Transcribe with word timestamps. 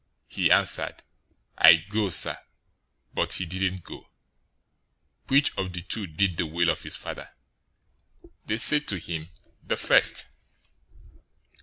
He 0.27 0.49
answered, 0.49 1.03
'I 1.59 1.85
go, 1.89 2.09
sir,' 2.09 2.39
but 3.13 3.33
he 3.33 3.45
didn't 3.45 3.83
go. 3.83 4.07
021:031 5.27 5.29
Which 5.29 5.55
of 5.59 5.73
the 5.73 5.83
two 5.83 6.07
did 6.07 6.37
the 6.37 6.47
will 6.47 6.69
of 6.71 6.81
his 6.81 6.95
father?" 6.95 7.29
They 8.47 8.57
said 8.57 8.87
to 8.87 8.97
him, 8.97 9.29
"The 9.61 9.77
first." 9.77 10.25